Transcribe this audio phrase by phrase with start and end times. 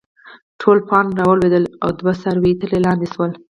[0.61, 1.53] ټول پاڼ راولويد
[1.83, 3.31] او دوه څاروي ترې لانې شول